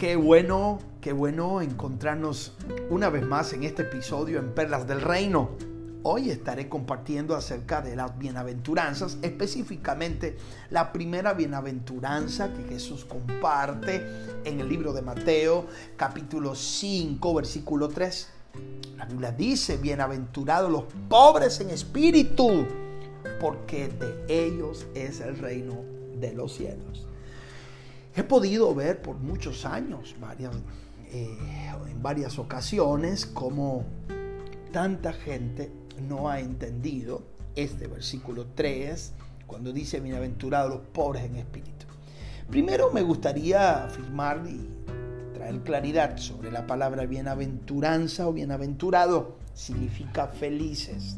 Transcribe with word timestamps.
Qué 0.00 0.16
bueno, 0.16 0.78
qué 1.02 1.12
bueno 1.12 1.60
encontrarnos 1.60 2.54
una 2.88 3.10
vez 3.10 3.22
más 3.22 3.52
en 3.52 3.64
este 3.64 3.82
episodio 3.82 4.38
en 4.38 4.54
Perlas 4.54 4.88
del 4.88 5.02
Reino. 5.02 5.50
Hoy 6.04 6.30
estaré 6.30 6.70
compartiendo 6.70 7.36
acerca 7.36 7.82
de 7.82 7.96
las 7.96 8.18
bienaventuranzas, 8.18 9.18
específicamente 9.20 10.38
la 10.70 10.90
primera 10.94 11.34
bienaventuranza 11.34 12.50
que 12.54 12.62
Jesús 12.62 13.04
comparte 13.04 14.02
en 14.46 14.60
el 14.60 14.70
libro 14.70 14.94
de 14.94 15.02
Mateo, 15.02 15.66
capítulo 15.98 16.54
5, 16.54 17.34
versículo 17.34 17.88
3. 17.90 18.28
La 18.96 19.04
Biblia 19.04 19.32
dice, 19.32 19.76
bienaventurados 19.76 20.72
los 20.72 20.84
pobres 21.10 21.60
en 21.60 21.68
espíritu, 21.68 22.66
porque 23.38 23.88
de 23.88 24.46
ellos 24.46 24.86
es 24.94 25.20
el 25.20 25.36
reino 25.36 25.74
de 26.18 26.32
los 26.32 26.54
cielos. 26.54 27.09
He 28.14 28.24
podido 28.24 28.74
ver 28.74 29.00
por 29.02 29.16
muchos 29.18 29.64
años, 29.64 30.16
varias, 30.20 30.56
eh, 31.12 31.38
en 31.88 32.02
varias 32.02 32.38
ocasiones, 32.38 33.24
cómo 33.24 33.84
tanta 34.72 35.12
gente 35.12 35.70
no 36.08 36.28
ha 36.28 36.40
entendido 36.40 37.22
este 37.54 37.86
versículo 37.86 38.46
3 38.54 39.12
cuando 39.46 39.72
dice 39.72 40.00
bienaventurados 40.00 40.70
los 40.70 40.80
pobres 40.88 41.24
en 41.24 41.36
espíritu. 41.36 41.86
Primero 42.48 42.90
me 42.92 43.02
gustaría 43.02 43.84
afirmar 43.84 44.42
y 44.48 44.68
traer 45.34 45.60
claridad 45.60 46.16
sobre 46.16 46.50
la 46.50 46.66
palabra 46.66 47.06
bienaventuranza 47.06 48.26
o 48.26 48.32
bienaventurado. 48.32 49.38
Significa 49.54 50.26
felices, 50.26 51.16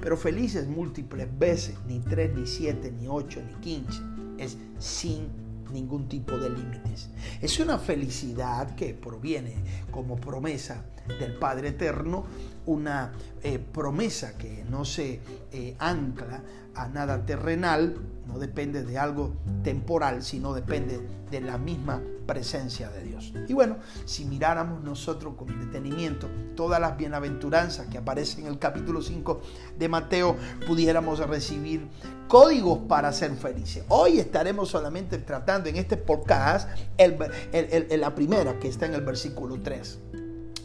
pero 0.00 0.16
felices 0.16 0.66
múltiples 0.66 1.28
veces, 1.38 1.76
ni 1.86 2.00
tres, 2.00 2.34
ni 2.34 2.46
siete, 2.46 2.90
ni 2.90 3.06
ocho, 3.06 3.40
ni 3.46 3.54
quince. 3.60 4.00
Es 4.38 4.56
sin 4.78 5.45
ningún 5.72 6.08
tipo 6.08 6.38
de 6.38 6.50
límites. 6.50 7.08
Es 7.40 7.58
una 7.60 7.78
felicidad 7.78 8.74
que 8.74 8.94
proviene 8.94 9.54
como 9.90 10.16
promesa 10.16 10.84
del 11.20 11.34
Padre 11.34 11.68
Eterno, 11.68 12.24
una 12.66 13.12
eh, 13.42 13.58
promesa 13.58 14.36
que 14.36 14.64
no 14.68 14.84
se 14.84 15.20
eh, 15.52 15.76
ancla 15.78 16.42
a 16.74 16.88
nada 16.88 17.24
terrenal, 17.24 17.96
no 18.26 18.38
depende 18.38 18.82
de 18.82 18.98
algo 18.98 19.34
temporal, 19.62 20.22
sino 20.22 20.52
depende 20.52 21.00
de 21.30 21.40
la 21.40 21.58
misma 21.58 22.02
presencia 22.26 22.90
de 22.90 23.02
Dios. 23.04 23.32
Y 23.48 23.54
bueno, 23.54 23.76
si 24.04 24.24
miráramos 24.24 24.82
nosotros 24.82 25.34
con 25.36 25.58
detenimiento 25.58 26.28
todas 26.54 26.80
las 26.80 26.96
bienaventuranzas 26.96 27.86
que 27.86 27.98
aparecen 27.98 28.46
en 28.46 28.52
el 28.52 28.58
capítulo 28.58 29.00
5 29.00 29.40
de 29.78 29.88
Mateo, 29.88 30.36
pudiéramos 30.66 31.18
recibir 31.20 31.88
códigos 32.28 32.80
para 32.88 33.12
ser 33.12 33.34
felices. 33.36 33.84
Hoy 33.88 34.18
estaremos 34.18 34.68
solamente 34.68 35.18
tratando 35.18 35.68
en 35.68 35.76
este 35.76 35.96
podcast 35.96 36.68
la 36.98 38.14
primera 38.14 38.58
que 38.58 38.68
está 38.68 38.86
en 38.86 38.94
el 38.94 39.02
versículo 39.02 39.60
3. 39.62 39.98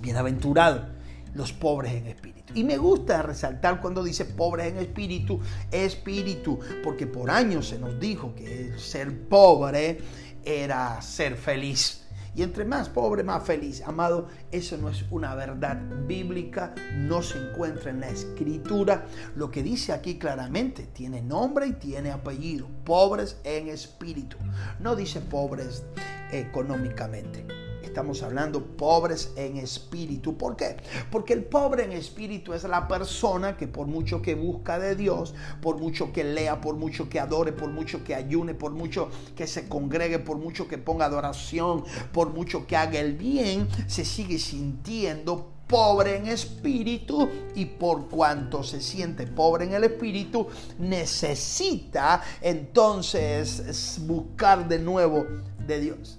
Bienaventurados 0.00 0.98
los 1.34 1.52
pobres 1.52 1.92
en 1.92 2.06
espíritu. 2.06 2.52
Y 2.54 2.64
me 2.64 2.76
gusta 2.78 3.22
resaltar 3.22 3.80
cuando 3.80 4.02
dice 4.02 4.24
pobres 4.24 4.68
en 4.68 4.78
espíritu, 4.78 5.40
espíritu, 5.70 6.58
porque 6.82 7.06
por 7.06 7.30
años 7.30 7.68
se 7.68 7.78
nos 7.78 8.00
dijo 8.00 8.34
que 8.34 8.72
ser 8.78 9.28
pobre 9.28 9.98
era 10.44 11.00
ser 11.02 11.36
feliz. 11.36 12.04
Y 12.34 12.42
entre 12.42 12.64
más 12.64 12.88
pobre, 12.88 13.24
más 13.24 13.42
feliz. 13.42 13.82
Amado, 13.82 14.28
eso 14.52 14.76
no 14.76 14.90
es 14.90 15.04
una 15.10 15.34
verdad 15.34 15.80
bíblica, 16.06 16.72
no 16.94 17.20
se 17.20 17.38
encuentra 17.38 17.90
en 17.90 18.00
la 18.00 18.10
escritura. 18.10 19.06
Lo 19.34 19.50
que 19.50 19.64
dice 19.64 19.92
aquí 19.92 20.18
claramente 20.18 20.86
tiene 20.92 21.20
nombre 21.20 21.66
y 21.66 21.72
tiene 21.72 22.12
apellido. 22.12 22.68
Pobres 22.84 23.38
en 23.42 23.68
espíritu. 23.68 24.36
No 24.78 24.94
dice 24.94 25.20
pobres 25.20 25.82
económicamente 26.30 27.57
estamos 27.98 28.22
hablando 28.22 28.64
pobres 28.64 29.32
en 29.34 29.56
espíritu. 29.56 30.38
¿Por 30.38 30.54
qué? 30.54 30.76
Porque 31.10 31.32
el 31.32 31.42
pobre 31.42 31.82
en 31.82 31.90
espíritu 31.90 32.52
es 32.52 32.62
la 32.62 32.86
persona 32.86 33.56
que 33.56 33.66
por 33.66 33.88
mucho 33.88 34.22
que 34.22 34.36
busca 34.36 34.78
de 34.78 34.94
Dios, 34.94 35.34
por 35.60 35.78
mucho 35.78 36.12
que 36.12 36.22
lea, 36.22 36.60
por 36.60 36.76
mucho 36.76 37.08
que 37.08 37.18
adore, 37.18 37.50
por 37.50 37.70
mucho 37.70 38.04
que 38.04 38.14
ayune, 38.14 38.54
por 38.54 38.70
mucho 38.70 39.10
que 39.34 39.48
se 39.48 39.68
congregue, 39.68 40.20
por 40.20 40.36
mucho 40.36 40.68
que 40.68 40.78
ponga 40.78 41.06
adoración, 41.06 41.82
por 42.12 42.32
mucho 42.32 42.68
que 42.68 42.76
haga 42.76 43.00
el 43.00 43.16
bien, 43.16 43.66
se 43.88 44.04
sigue 44.04 44.38
sintiendo 44.38 45.54
pobre 45.66 46.18
en 46.18 46.28
espíritu 46.28 47.28
y 47.56 47.64
por 47.64 48.08
cuanto 48.08 48.62
se 48.62 48.80
siente 48.80 49.26
pobre 49.26 49.64
en 49.64 49.72
el 49.72 49.82
espíritu, 49.82 50.46
necesita 50.78 52.22
entonces 52.42 53.98
buscar 54.06 54.68
de 54.68 54.78
nuevo 54.78 55.26
de 55.66 55.80
Dios 55.80 56.18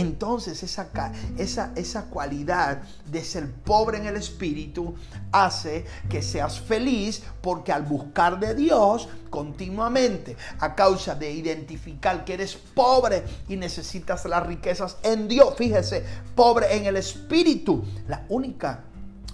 entonces 0.00 0.62
esa, 0.62 0.90
esa, 1.38 1.72
esa 1.76 2.04
cualidad 2.06 2.82
de 3.06 3.24
ser 3.24 3.50
pobre 3.50 3.98
en 3.98 4.06
el 4.06 4.16
espíritu 4.16 4.94
hace 5.32 5.84
que 6.08 6.22
seas 6.22 6.60
feliz 6.60 7.22
porque 7.40 7.72
al 7.72 7.82
buscar 7.82 8.40
de 8.40 8.54
Dios 8.54 9.08
continuamente, 9.30 10.36
a 10.60 10.74
causa 10.74 11.14
de 11.14 11.32
identificar 11.32 12.24
que 12.24 12.34
eres 12.34 12.54
pobre 12.54 13.24
y 13.48 13.56
necesitas 13.56 14.24
las 14.26 14.46
riquezas 14.46 14.96
en 15.02 15.28
Dios, 15.28 15.54
fíjese, 15.56 16.04
pobre 16.34 16.76
en 16.76 16.86
el 16.86 16.96
espíritu, 16.96 17.84
la 18.08 18.24
única 18.28 18.84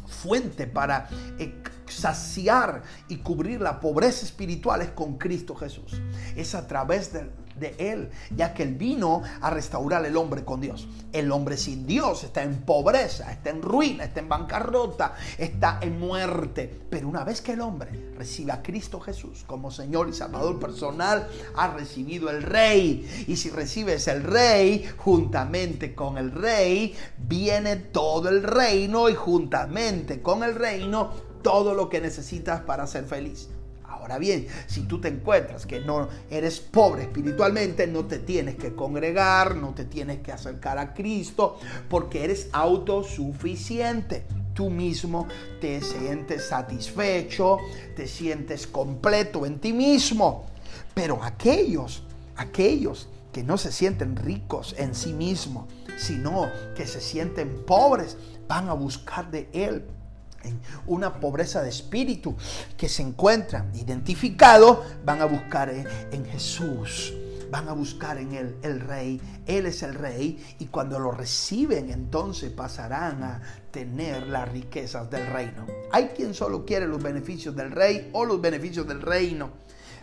fuente 0.06 0.66
para 0.66 1.08
eh, 1.38 1.62
saciar 1.86 2.82
y 3.08 3.18
cubrir 3.18 3.60
la 3.60 3.80
pobreza 3.80 4.24
espiritual 4.24 4.82
es 4.82 4.90
con 4.90 5.18
Cristo 5.18 5.54
Jesús. 5.54 6.00
Es 6.36 6.54
a 6.54 6.66
través 6.66 7.12
de, 7.12 7.30
de 7.60 7.74
Él, 7.78 8.10
ya 8.34 8.54
que 8.54 8.62
Él 8.62 8.74
vino 8.74 9.22
a 9.40 9.50
restaurar 9.50 10.04
el 10.04 10.16
hombre 10.16 10.44
con 10.44 10.60
Dios. 10.60 10.88
El 11.12 11.30
hombre 11.30 11.56
sin 11.56 11.86
Dios 11.86 12.24
está 12.24 12.42
en 12.42 12.62
pobreza, 12.62 13.30
está 13.30 13.50
en 13.50 13.62
ruina, 13.62 14.04
está 14.04 14.20
en 14.20 14.28
bancarrota, 14.28 15.14
está 15.38 15.78
en 15.80 16.00
muerte. 16.00 16.80
Pero 16.88 17.08
una 17.08 17.24
vez 17.24 17.40
que 17.40 17.52
el 17.52 17.60
hombre 17.60 18.12
recibe 18.16 18.52
a 18.52 18.62
Cristo 18.62 19.00
Jesús 19.00 19.44
como 19.46 19.70
Señor 19.70 20.08
y 20.08 20.12
Salvador 20.12 20.58
personal, 20.58 21.28
ha 21.56 21.68
recibido 21.68 22.30
el 22.30 22.42
Rey. 22.42 23.24
Y 23.28 23.36
si 23.36 23.50
recibes 23.50 24.08
el 24.08 24.24
Rey, 24.24 24.88
juntamente 24.96 25.94
con 25.94 26.18
el 26.18 26.32
Rey, 26.32 26.94
viene 27.18 27.76
todo 27.76 28.28
el 28.28 28.42
reino 28.42 29.08
y 29.08 29.14
juntamente 29.14 30.22
con 30.22 30.42
el 30.42 30.54
reino 30.54 31.30
todo 31.42 31.74
lo 31.74 31.88
que 31.88 32.00
necesitas 32.00 32.60
para 32.62 32.86
ser 32.86 33.04
feliz. 33.04 33.48
Ahora 34.10 34.18
bien, 34.18 34.48
si 34.66 34.80
tú 34.82 35.00
te 35.00 35.06
encuentras 35.06 35.66
que 35.66 35.78
no 35.78 36.08
eres 36.28 36.58
pobre 36.58 37.02
espiritualmente, 37.02 37.86
no 37.86 38.06
te 38.06 38.18
tienes 38.18 38.56
que 38.56 38.74
congregar, 38.74 39.54
no 39.54 39.72
te 39.72 39.84
tienes 39.84 40.18
que 40.18 40.32
acercar 40.32 40.78
a 40.78 40.92
Cristo, 40.94 41.60
porque 41.88 42.24
eres 42.24 42.48
autosuficiente. 42.50 44.24
Tú 44.52 44.68
mismo 44.68 45.28
te 45.60 45.80
sientes 45.80 46.48
satisfecho, 46.48 47.58
te 47.94 48.08
sientes 48.08 48.66
completo 48.66 49.46
en 49.46 49.60
ti 49.60 49.72
mismo. 49.72 50.46
Pero 50.92 51.22
aquellos, 51.22 52.02
aquellos 52.34 53.08
que 53.32 53.44
no 53.44 53.58
se 53.58 53.70
sienten 53.70 54.16
ricos 54.16 54.74
en 54.76 54.96
sí 54.96 55.12
mismos, 55.12 55.66
sino 55.96 56.50
que 56.74 56.84
se 56.84 57.00
sienten 57.00 57.62
pobres, 57.64 58.16
van 58.48 58.68
a 58.70 58.72
buscar 58.72 59.30
de 59.30 59.48
Él 59.52 59.84
en 60.44 60.60
una 60.86 61.20
pobreza 61.20 61.62
de 61.62 61.68
espíritu 61.68 62.36
que 62.76 62.88
se 62.88 63.02
encuentran 63.02 63.70
identificados, 63.74 64.78
van 65.04 65.20
a 65.20 65.26
buscar 65.26 65.70
en 65.70 66.24
Jesús 66.26 67.14
van 67.50 67.68
a 67.68 67.72
buscar 67.72 68.18
en 68.18 68.32
Él 68.32 68.56
el 68.62 68.80
Rey. 68.80 69.20
Él 69.46 69.66
es 69.66 69.82
el 69.82 69.94
Rey 69.94 70.56
y 70.58 70.66
cuando 70.66 70.98
lo 70.98 71.10
reciben 71.10 71.90
entonces 71.90 72.50
pasarán 72.50 73.22
a 73.22 73.42
tener 73.70 74.28
las 74.28 74.50
riquezas 74.50 75.10
del 75.10 75.26
reino. 75.26 75.66
Hay 75.92 76.08
quien 76.08 76.34
solo 76.34 76.64
quiere 76.64 76.86
los 76.86 77.02
beneficios 77.02 77.54
del 77.56 77.72
Rey 77.72 78.10
o 78.12 78.24
los 78.24 78.40
beneficios 78.40 78.86
del 78.86 79.02
reino, 79.02 79.50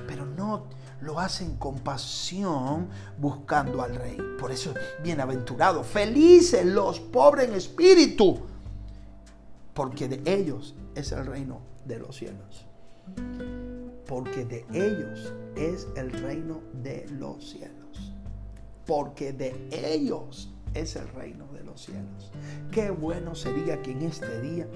pero 0.07 0.25
no 0.25 0.67
lo 1.01 1.19
hacen 1.19 1.57
con 1.57 1.79
pasión 1.79 2.89
buscando 3.17 3.81
al 3.81 3.95
Rey. 3.95 4.17
Por 4.39 4.51
eso, 4.51 4.73
bienaventurados, 5.03 5.88
felices 5.88 6.65
los 6.65 7.00
pobres 7.00 7.47
en 7.47 7.56
espíritu 7.56 8.41
porque 9.77 10.07
de 10.07 10.19
ellos 10.25 10.74
es 10.95 11.12
el 11.12 11.24
reino 11.27 11.62
de 11.85 12.00
los 12.00 12.15
cielos. 12.15 12.65
Porque 14.07 14.44
de 14.44 14.65
ellos 14.74 15.35
es 15.56 15.88
el 15.95 16.12
reino 16.13 16.62
de 16.81 17.06
los 17.12 17.51
cielos. 17.51 18.15
Porque 18.88 19.33
de 19.33 19.53
ellos 19.69 20.51
es 20.74 20.95
el 20.95 21.07
reino 21.09 21.45
de 21.53 21.63
los 21.63 21.79
cielos. 21.79 22.31
Qué 22.71 22.89
bueno 22.89 23.35
sería 23.35 23.79
que 23.83 23.91
en 23.91 24.01
este 24.01 24.41
día 24.41 24.68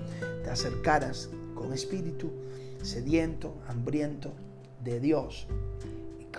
te 0.44 0.51
acercaras 0.51 1.31
con 1.56 1.74
espíritu 1.74 2.30
sediento, 2.83 3.56
hambriento 3.69 4.31
de 4.83 5.00
Dios, 5.00 5.47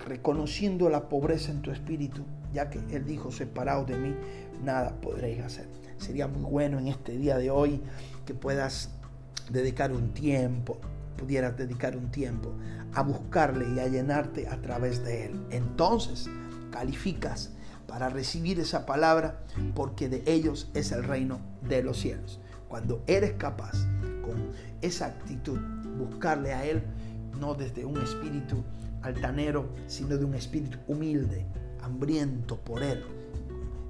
reconociendo 0.05 0.87
la 0.87 1.09
pobreza 1.09 1.51
en 1.51 1.61
tu 1.63 1.71
espíritu, 1.71 2.21
ya 2.53 2.69
que 2.69 2.79
Él 2.95 3.05
dijo, 3.05 3.29
separado 3.29 3.83
de 3.83 3.97
mí, 3.97 4.15
nada 4.63 5.01
podréis 5.01 5.41
hacer. 5.41 5.67
Sería 6.03 6.27
muy 6.27 6.43
bueno 6.43 6.79
en 6.79 6.87
este 6.87 7.17
día 7.17 7.37
de 7.37 7.49
hoy 7.49 7.81
que 8.25 8.33
puedas 8.33 8.89
dedicar 9.49 9.93
un 9.93 10.13
tiempo, 10.13 10.77
pudieras 11.17 11.55
dedicar 11.55 11.95
un 11.95 12.11
tiempo 12.11 12.51
a 12.93 13.03
buscarle 13.03 13.73
y 13.73 13.79
a 13.79 13.87
llenarte 13.87 14.49
a 14.49 14.61
través 14.61 15.01
de 15.05 15.27
él. 15.27 15.47
Entonces 15.49 16.29
calificas 16.71 17.51
para 17.87 18.09
recibir 18.09 18.59
esa 18.59 18.85
palabra, 18.85 19.39
porque 19.75 20.09
de 20.09 20.23
ellos 20.25 20.69
es 20.73 20.91
el 20.91 21.05
reino 21.05 21.39
de 21.69 21.83
los 21.83 21.99
cielos. 21.99 22.41
Cuando 22.67 23.01
eres 23.07 23.33
capaz 23.33 23.85
con 24.25 24.51
esa 24.81 25.05
actitud, 25.05 25.59
buscarle 25.97 26.53
a 26.53 26.65
Él, 26.65 26.83
no 27.39 27.53
desde 27.53 27.85
un 27.85 28.01
espíritu 28.01 28.63
altanero, 29.03 29.69
sino 29.87 30.17
de 30.17 30.25
un 30.25 30.33
espíritu 30.33 30.79
humilde, 30.87 31.45
hambriento 31.81 32.59
por 32.59 32.83
Él, 32.83 33.05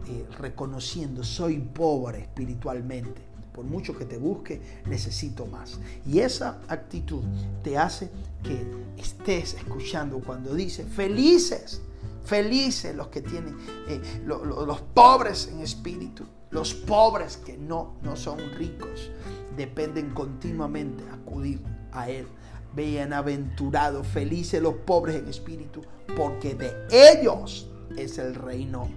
eh, 0.08 0.26
reconociendo, 0.40 1.24
soy 1.24 1.60
pobre 1.60 2.22
espiritualmente. 2.22 3.22
Por 3.54 3.66
mucho 3.66 3.96
que 3.96 4.06
te 4.06 4.18
busque, 4.18 4.62
necesito 4.88 5.46
más. 5.46 5.80
Y 6.06 6.20
esa 6.20 6.60
actitud 6.68 7.22
te 7.64 7.78
hace 7.78 8.10
que 8.42 8.66
estés 8.98 9.54
escuchando 9.54 10.20
cuando 10.20 10.56
dice, 10.56 10.84
felices, 10.86 11.82
felices 12.26 12.96
los 12.96 13.10
que 13.10 13.22
tienen, 13.22 13.56
eh, 13.88 14.02
los 14.26 14.82
pobres 14.82 15.50
en 15.54 15.60
espíritu, 15.60 16.26
los 16.50 16.74
pobres 16.74 17.38
que 17.38 17.58
no, 17.58 17.94
no 18.02 18.16
son 18.16 18.40
ricos, 18.58 19.12
dependen 19.56 20.10
continuamente 20.12 21.04
acudir 21.12 21.62
a 21.92 22.10
Él. 22.10 22.28
Bienaventurados, 22.76 24.08
felices 24.08 24.62
los 24.62 24.74
pobres 24.74 25.18
en 25.18 25.28
espíritu, 25.28 25.82
porque 26.18 26.56
de 26.56 26.74
ellos 26.90 27.70
es 27.96 28.18
el 28.18 28.34
reino 28.34 28.90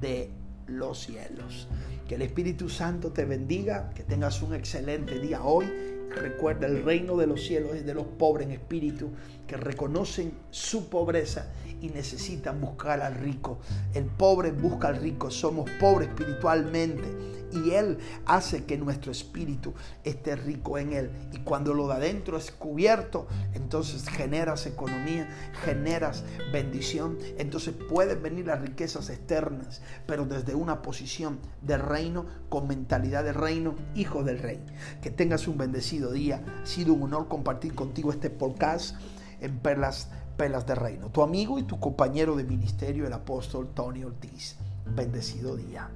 de 0.00 0.30
los 0.68 1.00
cielos. 1.00 1.68
Que 2.06 2.14
el 2.14 2.22
Espíritu 2.22 2.68
Santo 2.68 3.12
te 3.12 3.24
bendiga, 3.24 3.90
que 3.90 4.02
tengas 4.02 4.42
un 4.42 4.54
excelente 4.54 5.18
día 5.18 5.42
hoy. 5.42 5.66
Recuerda, 6.14 6.66
el 6.66 6.84
reino 6.84 7.16
de 7.16 7.26
los 7.26 7.42
cielos 7.42 7.74
es 7.74 7.86
de 7.86 7.94
los 7.94 8.04
pobres 8.04 8.46
en 8.46 8.52
espíritu, 8.52 9.10
que 9.46 9.56
reconocen 9.56 10.32
su 10.50 10.88
pobreza 10.88 11.50
y 11.80 11.88
necesitan 11.88 12.60
buscar 12.60 13.00
al 13.00 13.14
rico. 13.14 13.58
El 13.94 14.04
pobre 14.04 14.52
busca 14.52 14.88
al 14.88 14.96
rico, 14.96 15.30
somos 15.30 15.70
pobres 15.80 16.08
espiritualmente 16.08 17.38
y 17.52 17.70
Él 17.70 17.98
hace 18.26 18.64
que 18.64 18.76
nuestro 18.76 19.12
espíritu 19.12 19.72
esté 20.04 20.36
rico 20.36 20.78
en 20.78 20.92
Él. 20.92 21.10
Y 21.32 21.38
cuando 21.38 21.74
lo 21.74 21.88
de 21.88 21.94
adentro 21.94 22.36
es 22.36 22.50
cubierto, 22.50 23.26
entonces 23.54 24.08
generas 24.08 24.66
economía, 24.66 25.28
generas 25.64 26.24
bendición, 26.52 27.18
entonces 27.38 27.74
pueden 27.88 28.22
venir 28.22 28.46
las 28.46 28.60
riquezas 28.60 29.10
externas, 29.10 29.80
pero 30.06 30.26
desde 30.26 30.54
una 30.54 30.82
posición 30.82 31.38
de 31.62 31.78
reino, 31.78 32.26
con 32.48 32.68
mentalidad 32.68 33.24
de 33.24 33.32
reino, 33.32 33.74
hijo 33.94 34.24
del 34.24 34.38
rey. 34.38 34.60
Que 35.02 35.10
tengas 35.10 35.48
un 35.48 35.58
bendecido 35.58 35.97
día. 36.06 36.42
Ha 36.62 36.66
sido 36.66 36.94
un 36.94 37.02
honor 37.02 37.28
compartir 37.28 37.74
contigo 37.74 38.10
este 38.10 38.30
podcast 38.30 38.96
en 39.40 39.58
Perlas, 39.58 40.10
Perlas 40.36 40.66
de 40.66 40.74
Reino. 40.74 41.10
Tu 41.10 41.22
amigo 41.22 41.58
y 41.58 41.64
tu 41.64 41.78
compañero 41.80 42.36
de 42.36 42.44
ministerio, 42.44 43.06
el 43.06 43.12
apóstol 43.12 43.68
Tony 43.74 44.04
Ortiz. 44.04 44.56
Bendecido 44.86 45.56
día. 45.56 45.90